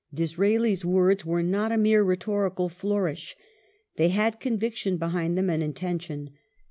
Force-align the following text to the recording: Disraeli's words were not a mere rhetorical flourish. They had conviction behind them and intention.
Disraeli's 0.11 0.83
words 0.83 1.27
were 1.27 1.43
not 1.43 1.71
a 1.71 1.77
mere 1.77 2.01
rhetorical 2.01 2.69
flourish. 2.69 3.35
They 3.97 4.09
had 4.09 4.39
conviction 4.39 4.97
behind 4.97 5.37
them 5.37 5.47
and 5.47 5.61
intention. 5.61 6.31